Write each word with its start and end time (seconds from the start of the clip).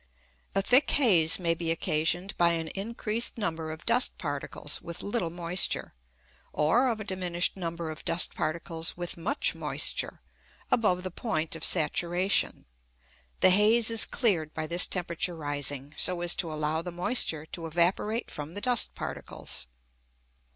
A 0.55 0.63
thick 0.63 0.89
haze 0.89 1.37
may 1.37 1.53
be 1.53 1.69
occasioned 1.69 2.35
by 2.35 2.53
an 2.53 2.69
increased 2.69 3.37
number 3.37 3.69
of 3.69 3.85
dust 3.85 4.17
particles 4.17 4.81
with 4.81 5.03
little 5.03 5.29
moisture, 5.29 5.93
or 6.53 6.87
of 6.87 6.99
a 6.99 7.03
diminished 7.03 7.55
number 7.55 7.91
of 7.91 8.03
dust 8.03 8.33
particles 8.33 8.97
with 8.97 9.15
much 9.15 9.53
moisture, 9.53 10.19
above 10.71 11.03
the 11.03 11.11
point 11.11 11.55
of 11.55 11.63
saturation. 11.63 12.65
The 13.41 13.51
haze 13.51 13.91
is 13.91 14.05
cleared 14.05 14.55
by 14.55 14.65
this 14.65 14.87
temperature 14.87 15.35
rising, 15.35 15.93
so 15.97 16.21
as 16.21 16.33
to 16.37 16.51
allow 16.51 16.81
the 16.81 16.91
moisture 16.91 17.45
to 17.51 17.67
evaporate 17.67 18.31
from 18.31 18.53
the 18.53 18.61
dust 18.61 18.95
particles. 18.95 19.67